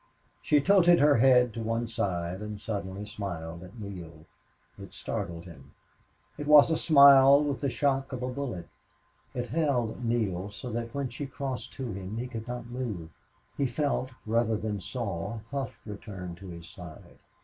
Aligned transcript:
She 0.41 0.59
tilted 0.61 0.99
her 0.99 1.17
head 1.17 1.53
to 1.53 1.61
one 1.61 1.85
side 1.87 2.41
and 2.41 2.59
suddenly 2.59 3.05
smiled 3.05 3.61
at 3.61 3.77
Neale. 3.79 4.25
It 4.81 4.95
startled 4.95 5.45
him. 5.45 5.73
It 6.39 6.47
was 6.47 6.71
a 6.71 6.75
smile 6.75 7.43
with 7.43 7.61
the 7.61 7.69
shock 7.69 8.11
of 8.11 8.23
a 8.23 8.27
bullet. 8.27 8.65
It 9.35 9.49
held 9.49 10.03
Neale, 10.03 10.49
so 10.49 10.71
that 10.71 10.95
when 10.95 11.09
she 11.09 11.27
crossed 11.27 11.73
to 11.73 11.91
him 11.91 12.17
he 12.17 12.25
could 12.25 12.47
not 12.47 12.65
move. 12.65 13.11
He 13.55 13.67
felt 13.67 14.09
rather 14.25 14.57
than 14.57 14.81
saw 14.81 15.41
Hough 15.51 15.77
return 15.85 16.33
to 16.37 16.47
his 16.47 16.67
side. 16.67 17.19